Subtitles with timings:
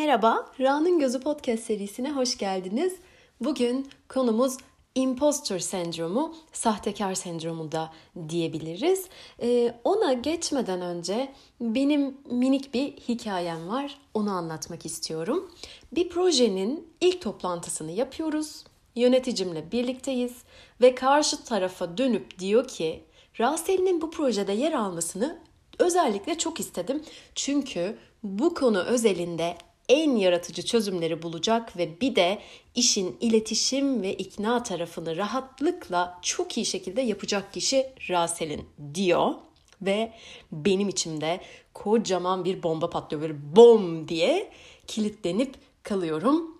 [0.00, 2.92] Merhaba, Ra'nın Gözü Podcast serisine hoş geldiniz.
[3.40, 4.56] Bugün konumuz
[4.94, 7.92] impostor sendromu, sahtekar sendromu da
[8.28, 9.08] diyebiliriz.
[9.42, 13.98] Ee, ona geçmeden önce benim minik bir hikayem var.
[14.14, 15.50] Onu anlatmak istiyorum.
[15.92, 18.64] Bir projenin ilk toplantısını yapıyoruz.
[18.96, 20.32] Yöneticimle birlikteyiz
[20.80, 23.04] ve karşı tarafa dönüp diyor ki
[23.40, 25.38] Rasel'in bu projede yer almasını
[25.78, 27.02] özellikle çok istedim.
[27.34, 29.56] Çünkü bu konu özelinde
[29.90, 32.38] en yaratıcı çözümleri bulacak ve bir de
[32.74, 38.64] işin iletişim ve ikna tarafını rahatlıkla çok iyi şekilde yapacak kişi Rasel'in
[38.94, 39.34] diyor
[39.82, 40.12] ve
[40.52, 41.40] benim içimde
[41.74, 44.50] kocaman bir bomba patlıyor böyle bom diye
[44.86, 46.59] kilitlenip kalıyorum.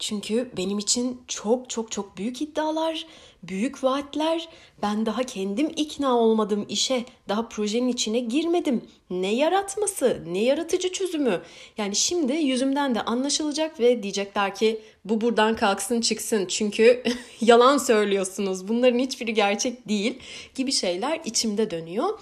[0.00, 3.06] Çünkü benim için çok çok çok büyük iddialar,
[3.42, 4.48] büyük vaatler.
[4.82, 8.84] Ben daha kendim ikna olmadım işe, daha projenin içine girmedim.
[9.10, 11.40] Ne yaratması, ne yaratıcı çözümü.
[11.78, 16.46] Yani şimdi yüzümden de anlaşılacak ve diyecekler ki bu buradan kalksın çıksın.
[16.46, 17.02] Çünkü
[17.40, 18.68] yalan söylüyorsunuz.
[18.68, 20.18] Bunların hiçbiri gerçek değil
[20.54, 22.18] gibi şeyler içimde dönüyor.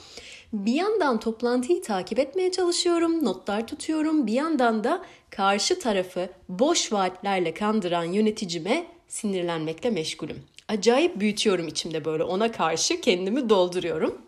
[0.52, 4.26] Bir yandan toplantıyı takip etmeye çalışıyorum, notlar tutuyorum.
[4.26, 10.42] Bir yandan da karşı tarafı boş vaatlerle kandıran yöneticime sinirlenmekle meşgulüm.
[10.68, 14.18] Acayip büyütüyorum içimde böyle ona karşı kendimi dolduruyorum.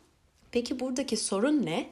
[0.53, 1.87] Peki buradaki sorun ne?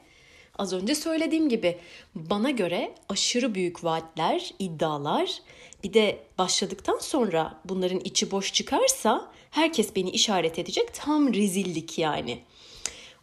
[0.57, 1.77] Az önce söylediğim gibi
[2.15, 5.41] bana göre aşırı büyük vaatler, iddialar
[5.83, 12.39] bir de başladıktan sonra bunların içi boş çıkarsa herkes beni işaret edecek tam rezillik yani.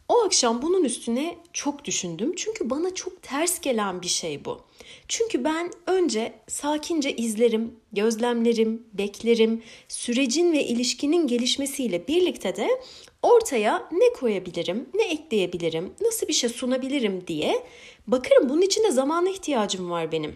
[0.09, 2.33] O akşam bunun üstüne çok düşündüm.
[2.35, 4.61] Çünkü bana çok ters gelen bir şey bu.
[5.07, 9.63] Çünkü ben önce sakince izlerim, gözlemlerim, beklerim.
[9.87, 12.81] Sürecin ve ilişkinin gelişmesiyle birlikte de
[13.21, 17.65] ortaya ne koyabilirim, ne ekleyebilirim, nasıl bir şey sunabilirim diye
[18.07, 18.49] bakarım.
[18.49, 20.35] Bunun için de zamana ihtiyacım var benim.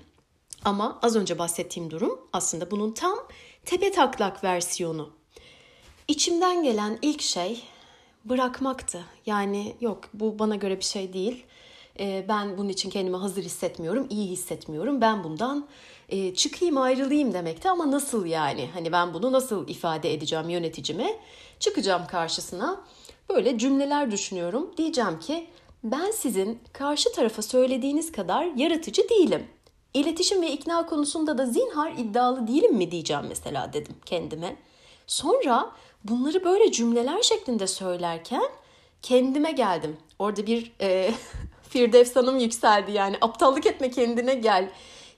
[0.66, 3.18] Ama az önce bahsettiğim durum aslında bunun tam
[3.66, 5.10] tepe taklak versiyonu.
[6.08, 7.64] İçimden gelen ilk şey
[8.26, 9.06] bırakmaktı.
[9.26, 11.46] Yani yok bu bana göre bir şey değil.
[12.00, 15.02] Ee, ben bunun için kendimi hazır hissetmiyorum, iyi hissetmiyorum.
[15.02, 15.68] Ben bundan
[16.10, 18.70] e, çıkayım ayrılayım demekti ama nasıl yani?
[18.74, 21.20] Hani ben bunu nasıl ifade edeceğim yöneticime?
[21.60, 22.82] Çıkacağım karşısına.
[23.30, 24.74] Böyle cümleler düşünüyorum.
[24.78, 25.48] Diyeceğim ki
[25.84, 29.48] ben sizin karşı tarafa söylediğiniz kadar yaratıcı değilim.
[29.94, 34.56] İletişim ve ikna konusunda da zinhar iddialı değilim mi diyeceğim mesela dedim kendime.
[35.08, 35.72] Sonra
[36.04, 38.50] bunları böyle cümleler şeklinde söylerken
[39.02, 39.98] kendime geldim.
[40.20, 41.14] Orada bir e,
[41.70, 44.72] Firdevs Hanım yükseldi yani aptallık etme kendine gel.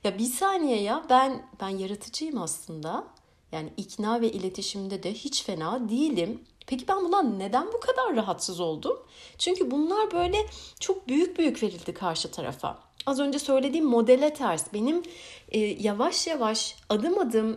[0.04, 3.04] Ya bir saniye ya ben ben yaratıcıyım aslında.
[3.52, 6.44] Yani ikna ve iletişimde de hiç fena değilim.
[6.66, 8.98] Peki ben bundan neden bu kadar rahatsız oldum?
[9.38, 10.46] Çünkü bunlar böyle
[10.80, 12.78] çok büyük büyük verildi karşı tarafa.
[13.06, 14.72] Az önce söylediğim modele ters.
[14.72, 15.02] Benim
[15.48, 17.56] e, yavaş yavaş adım adım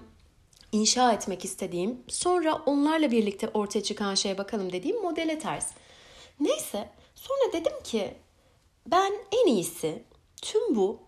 [0.71, 5.67] inşa etmek istediğim, sonra onlarla birlikte ortaya çıkan şeye bakalım dediğim modele ters.
[6.39, 8.13] Neyse, sonra dedim ki
[8.85, 10.03] ben en iyisi
[10.41, 10.99] tüm bu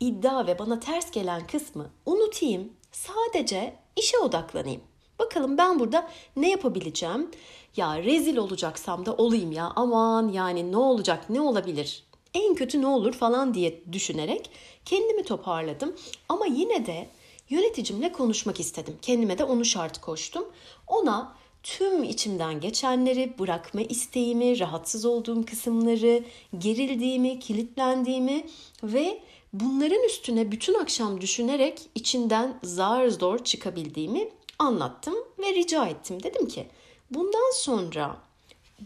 [0.00, 4.80] iddia ve bana ters gelen kısmı unutayım, sadece işe odaklanayım.
[5.18, 7.30] Bakalım ben burada ne yapabileceğim?
[7.76, 12.04] Ya rezil olacaksam da olayım ya aman yani ne olacak ne olabilir?
[12.34, 14.50] En kötü ne olur falan diye düşünerek
[14.84, 15.96] kendimi toparladım.
[16.28, 17.08] Ama yine de
[17.50, 18.96] Yöneticimle konuşmak istedim.
[19.02, 20.44] Kendime de onu şart koştum.
[20.86, 26.24] Ona tüm içimden geçenleri, bırakma isteğimi, rahatsız olduğum kısımları,
[26.58, 28.46] gerildiğimi, kilitlendiğimi
[28.82, 29.20] ve
[29.52, 34.28] bunların üstüne bütün akşam düşünerek içinden zar zor çıkabildiğimi
[34.58, 36.22] anlattım ve rica ettim.
[36.22, 36.66] Dedim ki
[37.10, 38.16] bundan sonra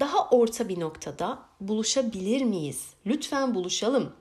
[0.01, 2.87] daha orta bir noktada buluşabilir miyiz?
[3.07, 4.13] Lütfen buluşalım.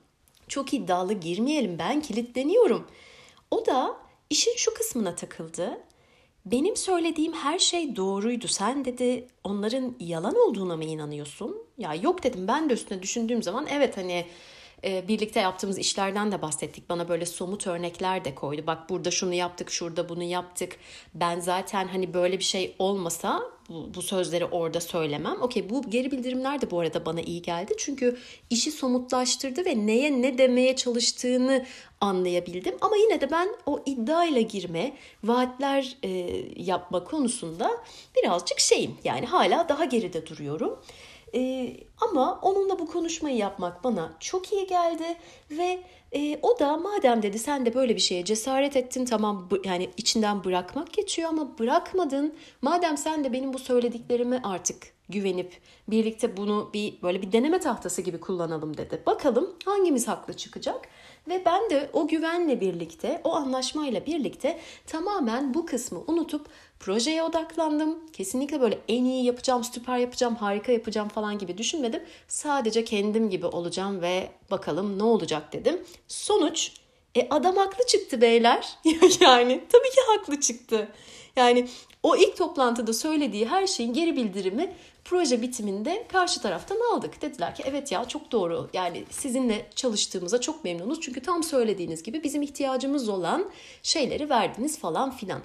[0.48, 2.86] Çok iddialı girmeyelim ben kilitleniyorum.
[3.50, 3.96] O da
[4.30, 5.80] İşin şu kısmına takıldı.
[6.46, 8.48] Benim söylediğim her şey doğruydu.
[8.48, 11.56] Sen dedi onların yalan olduğuna mı inanıyorsun?
[11.78, 14.26] Ya yok dedim ben de üstüne düşündüğüm zaman evet hani
[14.84, 16.88] e, birlikte yaptığımız işlerden de bahsettik.
[16.88, 18.62] Bana böyle somut örnekler de koydu.
[18.66, 20.76] Bak burada şunu yaptık, şurada bunu yaptık.
[21.14, 25.42] Ben zaten hani böyle bir şey olmasa bu, bu sözleri orada söylemem.
[25.42, 27.74] Okey bu geri bildirimler de bu arada bana iyi geldi.
[27.78, 28.18] Çünkü
[28.50, 31.64] işi somutlaştırdı ve neye ne demeye çalıştığını
[32.00, 32.74] anlayabildim.
[32.80, 34.92] Ama yine de ben o iddiayla girme,
[35.24, 36.08] vaatler e,
[36.56, 37.70] yapma konusunda
[38.16, 38.96] birazcık şeyim.
[39.04, 40.78] Yani hala daha geride duruyorum.
[41.34, 45.16] E, ama onunla bu konuşmayı yapmak bana çok iyi geldi
[45.50, 45.82] ve
[46.12, 50.44] e, o da madem dedi sen de böyle bir şeye cesaret ettin tamam yani içinden
[50.44, 52.34] bırakmak geçiyor ama bırakmadın.
[52.62, 58.02] Madem sen de benim bu söylediklerimi artık güvenip birlikte bunu bir böyle bir deneme tahtası
[58.02, 59.02] gibi kullanalım dedi.
[59.06, 60.88] Bakalım hangimiz haklı çıkacak?
[61.28, 66.46] Ve ben de o güvenle birlikte, o anlaşmayla birlikte tamamen bu kısmı unutup
[66.80, 67.98] projeye odaklandım.
[68.12, 72.02] Kesinlikle böyle en iyi yapacağım, süper yapacağım, harika yapacağım falan gibi düşünmedim.
[72.28, 75.84] Sadece kendim gibi olacağım ve bakalım ne olacak dedim.
[76.08, 76.72] Sonuç
[77.14, 78.68] e adam haklı çıktı beyler.
[79.20, 80.88] yani tabii ki haklı çıktı.
[81.36, 81.68] Yani
[82.02, 84.74] o ilk toplantıda söylediği her şeyin geri bildirimi
[85.08, 87.22] proje bitiminde karşı taraftan aldık.
[87.22, 88.70] Dediler ki evet ya çok doğru.
[88.72, 91.00] Yani sizinle çalıştığımıza çok memnunuz.
[91.00, 93.50] Çünkü tam söylediğiniz gibi bizim ihtiyacımız olan
[93.82, 95.42] şeyleri verdiniz falan filan.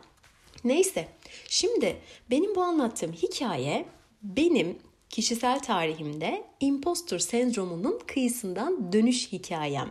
[0.64, 1.08] Neyse
[1.50, 1.98] şimdi
[2.30, 3.86] benim bu anlattığım hikaye
[4.22, 4.78] benim
[5.10, 9.90] kişisel tarihimde impostor sendromunun kıyısından dönüş hikayem.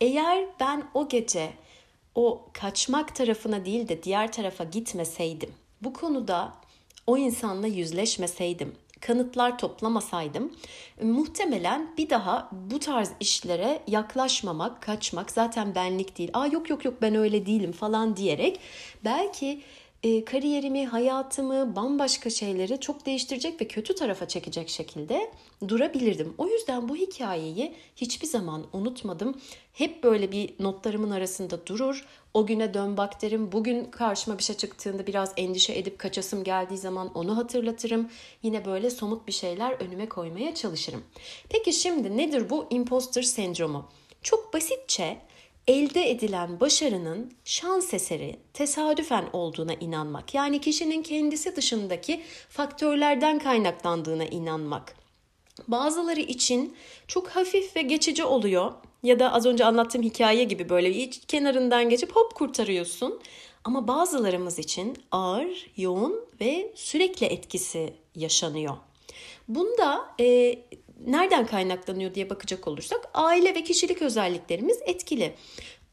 [0.00, 1.50] Eğer ben o gece
[2.14, 5.50] o kaçmak tarafına değil de diğer tarafa gitmeseydim,
[5.80, 6.52] bu konuda
[7.06, 8.74] o insanla yüzleşmeseydim,
[9.06, 10.52] kanıtlar toplamasaydım
[11.02, 16.30] muhtemelen bir daha bu tarz işlere yaklaşmamak, kaçmak zaten benlik değil.
[16.34, 18.60] Aa yok yok yok ben öyle değilim falan diyerek
[19.04, 19.62] belki
[20.02, 25.30] e, kariyerimi, hayatımı, bambaşka şeyleri çok değiştirecek ve kötü tarafa çekecek şekilde
[25.68, 26.34] durabilirdim.
[26.38, 29.40] O yüzden bu hikayeyi hiçbir zaman unutmadım.
[29.72, 32.06] Hep böyle bir notlarımın arasında durur.
[32.34, 33.52] O güne dön bak derim.
[33.52, 38.10] Bugün karşıma bir şey çıktığında biraz endişe edip kaçasım geldiği zaman onu hatırlatırım.
[38.42, 41.02] Yine böyle somut bir şeyler önüme koymaya çalışırım.
[41.48, 43.88] Peki şimdi nedir bu imposter sendromu?
[44.22, 45.18] Çok basitçe
[45.68, 50.34] elde edilen başarının şans eseri, tesadüfen olduğuna inanmak.
[50.34, 54.94] Yani kişinin kendisi dışındaki faktörlerden kaynaklandığına inanmak.
[55.68, 56.76] Bazıları için
[57.06, 58.72] çok hafif ve geçici oluyor
[59.02, 63.20] ya da az önce anlattığım hikaye gibi böyle hiç kenarından geçip hop kurtarıyorsun.
[63.64, 68.76] Ama bazılarımız için ağır, yoğun ve sürekli etkisi yaşanıyor.
[69.48, 70.58] Bunda e,
[71.06, 75.34] nereden kaynaklanıyor diye bakacak olursak aile ve kişilik özelliklerimiz etkili.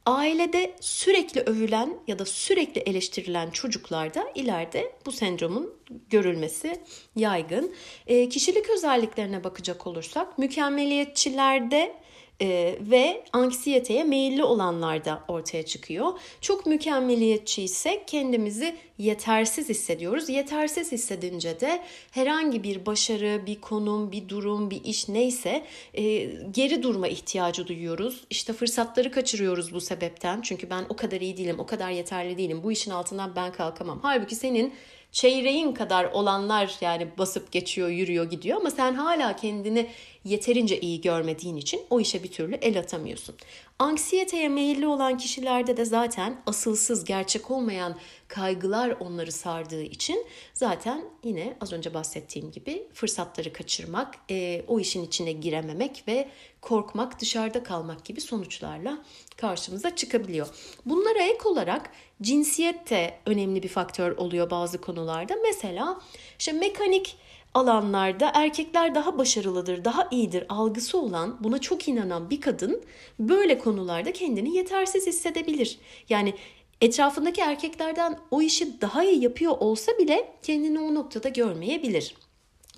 [0.05, 5.73] Ailede sürekli övülen ya da sürekli eleştirilen çocuklarda ileride bu sendromun
[6.09, 6.81] görülmesi
[7.15, 7.75] yaygın.
[8.07, 11.95] E, kişilik özelliklerine bakacak olursak mükemmeliyetçilerde
[12.41, 16.11] e, ve anksiyeteye meyilli olanlarda ortaya çıkıyor.
[16.41, 20.29] Çok mükemmeliyetçi ise kendimizi yetersiz hissediyoruz.
[20.29, 26.03] Yetersiz hissedince de herhangi bir başarı, bir konum, bir durum, bir iş neyse e,
[26.51, 28.23] geri durma ihtiyacı duyuyoruz.
[28.29, 30.41] İşte fırsatları kaçırıyoruz bu sebepten.
[30.41, 32.63] Çünkü ben o kadar iyi değilim, o kadar yeterli değilim.
[32.63, 33.99] Bu işin altından ben kalkamam.
[34.01, 34.73] Halbuki senin
[35.11, 39.87] çeyreğin kadar olanlar yani basıp geçiyor, yürüyor, gidiyor ama sen hala kendini
[40.25, 43.35] yeterince iyi görmediğin için o işe bir türlü el atamıyorsun.
[43.79, 47.95] Anksiyeteye meyilli olan kişilerde de zaten asılsız, gerçek olmayan
[48.27, 55.03] kaygılar onları sardığı için zaten yine az önce bahsettiğim gibi fırsatları kaçırmak, e, o işin
[55.03, 56.29] içine girememek ve
[56.61, 59.03] korkmak, dışarıda kalmak gibi sonuçlarla
[59.37, 60.47] karşımıza çıkabiliyor.
[60.85, 61.91] Bunlara ek olarak
[62.21, 65.35] cinsiyet de önemli bir faktör oluyor bazı konularda.
[65.43, 66.01] Mesela
[66.39, 67.17] işte mekanik
[67.53, 72.83] alanlarda erkekler daha başarılıdır, daha iyidir algısı olan, buna çok inanan bir kadın
[73.19, 75.79] böyle konularda kendini yetersiz hissedebilir.
[76.09, 76.33] Yani
[76.81, 82.15] etrafındaki erkeklerden o işi daha iyi yapıyor olsa bile kendini o noktada görmeyebilir.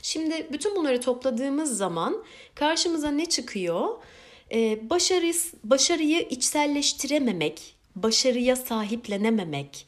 [0.01, 2.23] Şimdi bütün bunları topladığımız zaman
[2.55, 3.89] karşımıza ne çıkıyor?
[4.53, 5.31] Ee, başarı,
[5.63, 9.87] başarıyı içselleştirememek, başarıya sahiplenememek,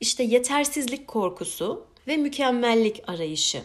[0.00, 3.62] işte yetersizlik korkusu ve mükemmellik arayışı.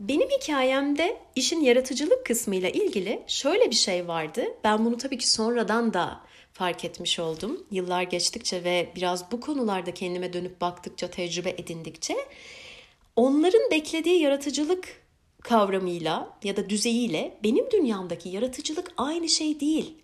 [0.00, 4.44] Benim hikayemde işin yaratıcılık kısmıyla ilgili şöyle bir şey vardı.
[4.64, 6.20] Ben bunu tabii ki sonradan da
[6.52, 7.66] fark etmiş oldum.
[7.70, 12.16] Yıllar geçtikçe ve biraz bu konularda kendime dönüp baktıkça, tecrübe edindikçe
[13.16, 15.02] onların beklediği yaratıcılık
[15.42, 19.94] kavramıyla ya da düzeyiyle benim dünyamdaki yaratıcılık aynı şey değil.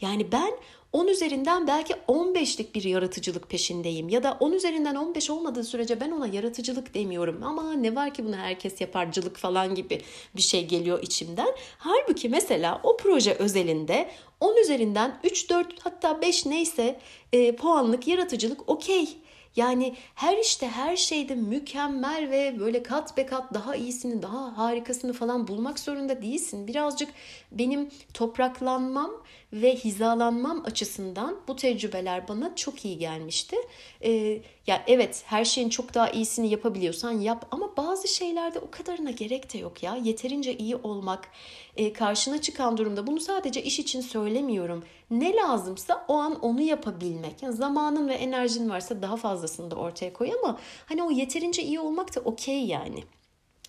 [0.00, 0.52] Yani ben
[0.96, 4.08] 10 üzerinden belki 15'lik bir yaratıcılık peşindeyim.
[4.08, 7.42] Ya da 10 üzerinden 15 olmadığı sürece ben ona yaratıcılık demiyorum.
[7.42, 10.02] Ama ne var ki bunu herkes yaparcılık falan gibi
[10.36, 11.48] bir şey geliyor içimden.
[11.78, 14.08] Halbuki mesela o proje özelinde
[14.40, 17.00] 10 üzerinden 3, 4 hatta 5 neyse
[17.32, 19.08] e, puanlık yaratıcılık okey.
[19.56, 25.12] Yani her işte her şeyde mükemmel ve böyle kat be kat daha iyisini, daha harikasını
[25.12, 26.66] falan bulmak zorunda değilsin.
[26.66, 27.08] Birazcık
[27.52, 29.10] benim topraklanmam
[29.52, 33.56] ve hizalanmam açısından bu tecrübeler bana çok iyi gelmişti.
[34.04, 39.10] Ee, Ya evet her şeyin çok daha iyisini yapabiliyorsan yap ama bazı şeylerde o kadarına
[39.10, 39.96] gerek de yok ya.
[39.96, 41.28] Yeterince iyi olmak,
[41.76, 44.84] e, karşına çıkan durumda bunu sadece iş için söylemiyorum.
[45.10, 47.42] Ne lazımsa o an onu yapabilmek.
[47.42, 51.80] Yani zamanın ve enerjin varsa daha fazlasını da ortaya koy ama hani o yeterince iyi
[51.80, 53.04] olmak da okey yani.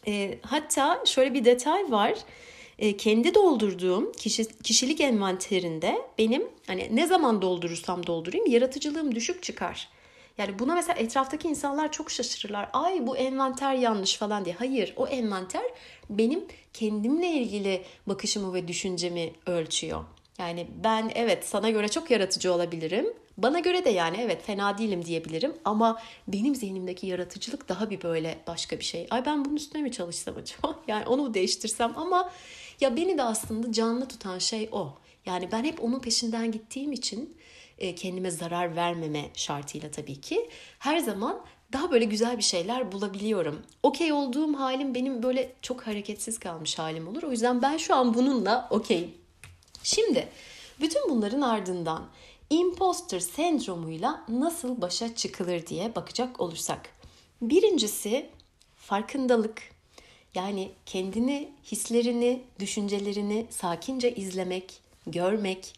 [0.07, 2.13] E, hatta şöyle bir detay var
[2.79, 9.89] e, kendi doldurduğum kişi, kişilik envanterinde benim hani ne zaman doldurursam doldurayım yaratıcılığım düşük çıkar.
[10.37, 12.69] Yani buna mesela etraftaki insanlar çok şaşırırlar.
[12.73, 14.55] Ay bu envanter yanlış falan diye.
[14.55, 15.63] Hayır o envanter
[16.09, 20.03] benim kendimle ilgili bakışımı ve düşüncemi ölçüyor.
[20.39, 23.13] Yani ben evet sana göre çok yaratıcı olabilirim.
[23.37, 28.37] Bana göre de yani evet fena değilim diyebilirim ama benim zihnimdeki yaratıcılık daha bir böyle
[28.47, 29.07] başka bir şey.
[29.09, 30.79] Ay ben bunun üstüne mi çalışsam acaba?
[30.87, 32.31] Yani onu değiştirsem ama
[32.81, 34.97] ya beni de aslında canlı tutan şey o.
[35.25, 37.37] Yani ben hep onun peşinden gittiğim için
[37.77, 41.41] e, kendime zarar vermeme şartıyla tabii ki her zaman
[41.73, 43.61] daha böyle güzel bir şeyler bulabiliyorum.
[43.83, 47.23] Okey olduğum halim benim böyle çok hareketsiz kalmış halim olur.
[47.23, 49.11] O yüzden ben şu an bununla okeyim.
[49.83, 50.27] Şimdi
[50.81, 52.07] bütün bunların ardından
[52.49, 56.89] imposter sendromuyla nasıl başa çıkılır diye bakacak olursak.
[57.41, 58.29] Birincisi
[58.75, 59.61] farkındalık.
[60.35, 65.73] Yani kendini, hislerini, düşüncelerini sakince izlemek, görmek,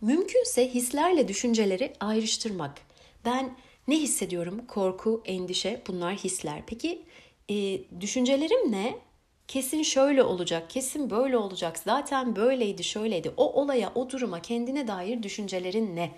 [0.00, 2.78] mümkünse hislerle düşünceleri ayrıştırmak.
[3.24, 3.56] Ben
[3.88, 4.66] ne hissediyorum?
[4.68, 6.62] Korku, endişe bunlar hisler.
[6.66, 7.02] Peki
[7.50, 8.98] e, düşüncelerim ne?
[9.48, 13.32] Kesin şöyle olacak, kesin böyle olacak, zaten böyleydi, şöyleydi.
[13.36, 16.10] O olaya, o duruma kendine dair düşüncelerin ne?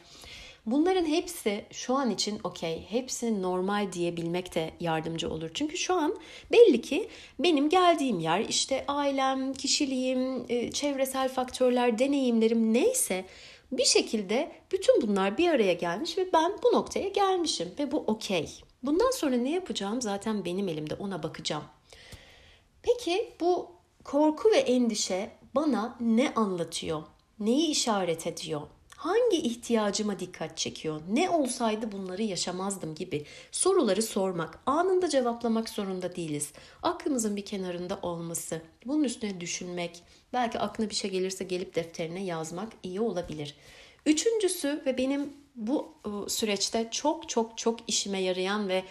[0.66, 5.50] Bunların hepsi şu an için okey, hepsi normal diyebilmek de yardımcı olur.
[5.54, 6.16] Çünkü şu an
[6.52, 7.08] belli ki
[7.38, 13.24] benim geldiğim yer işte ailem, kişiliğim, e, çevresel faktörler, deneyimlerim neyse
[13.72, 18.48] bir şekilde bütün bunlar bir araya gelmiş ve ben bu noktaya gelmişim ve bu okey.
[18.82, 21.64] Bundan sonra ne yapacağım zaten benim elimde ona bakacağım.
[22.82, 23.70] Peki bu
[24.04, 27.02] korku ve endişe bana ne anlatıyor?
[27.40, 28.60] Neyi işaret ediyor?
[28.96, 31.00] Hangi ihtiyacıma dikkat çekiyor?
[31.10, 36.52] Ne olsaydı bunları yaşamazdım gibi soruları sormak, anında cevaplamak zorunda değiliz.
[36.82, 42.72] Aklımızın bir kenarında olması, bunun üstüne düşünmek, belki aklına bir şey gelirse gelip defterine yazmak
[42.82, 43.54] iyi olabilir.
[44.06, 48.84] Üçüncüsü ve benim bu ıı, süreçte çok çok çok işime yarayan ve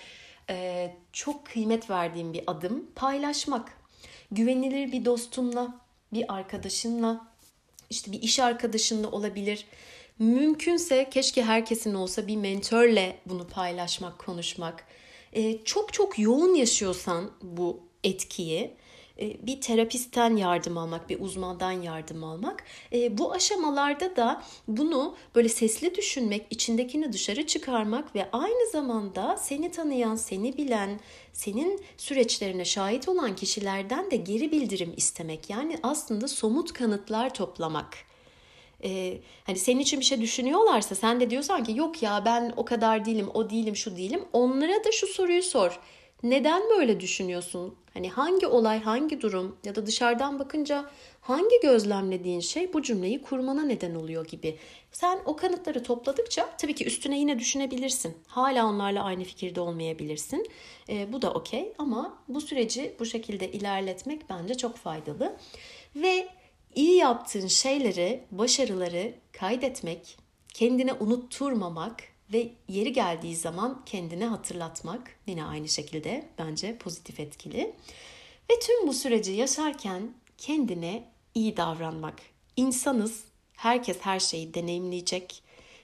[0.49, 3.77] e, çok kıymet verdiğim bir adım paylaşmak.
[4.31, 5.81] Güvenilir bir dostunla,
[6.13, 7.27] bir arkadaşınla,
[7.89, 9.65] işte bir iş arkadaşınla olabilir.
[10.19, 14.83] Mümkünse keşke herkesin olsa bir mentörle bunu paylaşmak, konuşmak.
[15.33, 18.77] Ee, çok çok yoğun yaşıyorsan bu etkiyi e,
[19.19, 22.63] bir terapistten yardım almak, bir uzmandan yardım almak.
[22.93, 29.71] E, bu aşamalarda da bunu böyle sesli düşünmek, içindekini dışarı çıkarmak ve aynı zamanda seni
[29.71, 30.99] tanıyan, seni bilen,
[31.33, 35.49] senin süreçlerine şahit olan kişilerden de geri bildirim istemek.
[35.49, 38.07] Yani aslında somut kanıtlar toplamak
[38.83, 42.65] e, hani senin için bir şey düşünüyorlarsa sen de diyorsan ki yok ya ben o
[42.65, 44.25] kadar değilim, o değilim, şu değilim.
[44.33, 45.79] Onlara da şu soruyu sor.
[46.23, 47.75] Neden böyle düşünüyorsun?
[47.93, 50.89] Hani hangi olay, hangi durum ya da dışarıdan bakınca
[51.21, 54.57] hangi gözlemlediğin şey bu cümleyi kurmana neden oluyor gibi.
[54.91, 58.17] Sen o kanıtları topladıkça tabii ki üstüne yine düşünebilirsin.
[58.27, 60.47] Hala onlarla aynı fikirde olmayabilirsin.
[60.89, 65.37] E, bu da okey ama bu süreci bu şekilde ilerletmek bence çok faydalı.
[65.95, 66.27] Ve
[66.75, 70.17] iyi yaptığın şeyleri, başarıları kaydetmek,
[70.53, 72.03] kendine unutturmamak
[72.33, 77.75] ve yeri geldiği zaman kendine hatırlatmak yine aynı şekilde bence pozitif etkili.
[78.51, 81.03] Ve tüm bu süreci yaşarken kendine
[81.35, 82.21] iyi davranmak.
[82.55, 83.23] İnsanız,
[83.55, 85.43] herkes her şeyi deneyimleyecek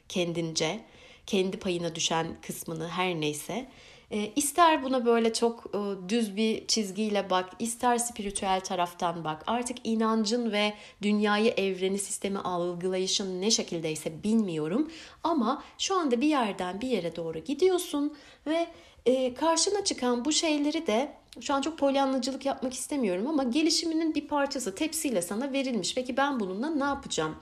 [0.10, 0.86] kendince,
[1.28, 3.70] kendi payına düşen kısmını her neyse
[4.14, 9.44] e, ister buna böyle çok e, düz bir çizgiyle bak, ister spiritüel taraftan bak.
[9.48, 14.92] Artık inancın ve dünyayı, evreni, sistemi algılayışın ne şekildeyse bilmiyorum.
[15.24, 18.14] Ama şu anda bir yerden bir yere doğru gidiyorsun
[18.48, 18.68] ve
[19.06, 24.28] e, karşına çıkan bu şeyleri de şu an çok polyanlıcılık yapmak istemiyorum ama gelişiminin bir
[24.28, 25.96] parçası tepsiyle sana verilmiş.
[25.96, 27.36] Peki ben bununla ne yapacağım?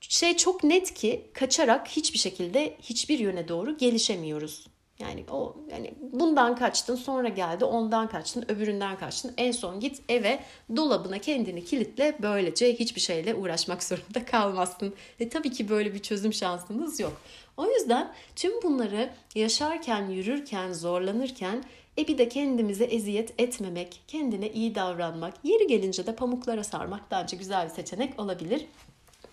[0.00, 4.71] Şey çok net ki kaçarak hiçbir şekilde hiçbir yöne doğru gelişemiyoruz.
[5.02, 10.40] Yani o yani bundan kaçtın sonra geldi ondan kaçtın öbüründen kaçtın en son git eve
[10.76, 14.94] dolabına kendini kilitle böylece hiçbir şeyle uğraşmak zorunda kalmazsın.
[15.20, 17.20] E tabii ki böyle bir çözüm şansımız yok.
[17.56, 21.64] O yüzden tüm bunları yaşarken, yürürken, zorlanırken
[21.98, 27.36] e bir de kendimize eziyet etmemek, kendine iyi davranmak, yeri gelince de pamuklara sarmak bence
[27.36, 28.66] güzel bir seçenek olabilir.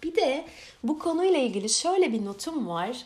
[0.04, 0.46] Bir de
[0.84, 3.06] bu konuyla ilgili şöyle bir notum var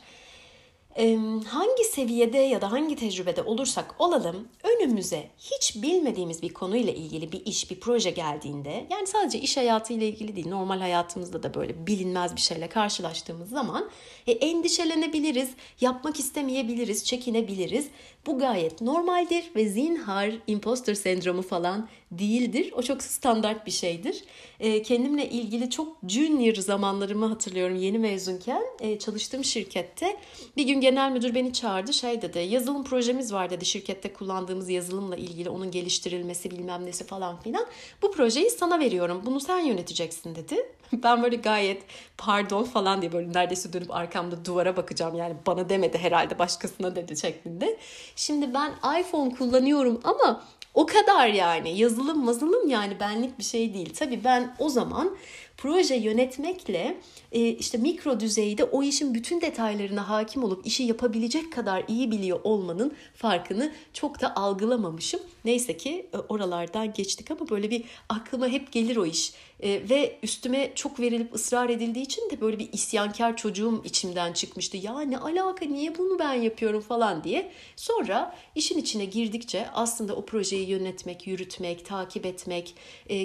[1.47, 7.45] hangi seviyede ya da hangi tecrübede olursak olalım önümüze hiç bilmediğimiz bir konuyla ilgili bir
[7.45, 12.35] iş, bir proje geldiğinde yani sadece iş hayatıyla ilgili değil normal hayatımızda da böyle bilinmez
[12.35, 13.89] bir şeyle karşılaştığımız zaman
[14.27, 15.49] e, endişelenebiliriz,
[15.81, 17.87] yapmak istemeyebiliriz, çekinebiliriz.
[18.25, 22.73] Bu gayet normaldir ve zinhar imposter sendromu falan değildir.
[22.75, 24.23] O çok standart bir şeydir.
[24.59, 30.17] E, kendimle ilgili çok junior zamanlarımı hatırlıyorum yeni mezunken e, çalıştığım şirkette
[30.57, 35.15] bir gün genel müdür beni çağırdı şey dedi yazılım projemiz var dedi şirkette kullandığımız yazılımla
[35.15, 37.65] ilgili onun geliştirilmesi bilmem nesi falan filan.
[38.01, 40.55] Bu projeyi sana veriyorum bunu sen yöneteceksin dedi.
[40.93, 41.83] Ben böyle gayet
[42.17, 47.17] pardon falan diye böyle neredeyse dönüp arkamda duvara bakacağım yani bana demedi herhalde başkasına dedi
[47.17, 47.77] şeklinde.
[48.15, 53.93] Şimdi ben iPhone kullanıyorum ama o kadar yani yazılım mazılım yani benlik bir şey değil.
[53.99, 55.17] Tabii ben o zaman
[55.57, 56.97] proje yönetmekle
[57.31, 62.39] e, işte mikro düzeyde o işin bütün detaylarına hakim olup işi yapabilecek kadar iyi biliyor
[62.43, 65.19] olmanın farkını çok da algılamamışım.
[65.45, 69.33] Neyse ki e, oralardan geçtik ama böyle bir aklıma hep gelir o iş.
[69.59, 74.77] E, ve üstüme çok verilip ısrar edildiği için de böyle bir isyankar çocuğum içimden çıkmıştı.
[74.77, 77.51] Ya ne alaka niye bunu ben yapıyorum falan diye.
[77.75, 82.75] Sonra işin içine girdikçe aslında o projeyi yönetmek, yürütmek, takip etmek,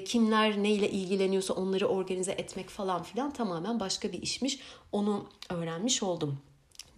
[0.05, 4.59] kimler neyle ilgileniyorsa onları organize etmek falan filan tamamen başka bir işmiş.
[4.93, 6.39] Onu öğrenmiş oldum.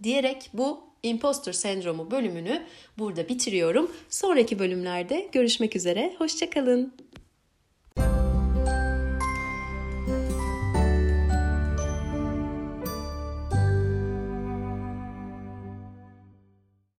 [0.03, 2.65] Diyerek bu imposter sendromu bölümünü
[2.97, 3.91] burada bitiriyorum.
[4.09, 6.15] Sonraki bölümlerde görüşmek üzere.
[6.17, 6.93] Hoşçakalın.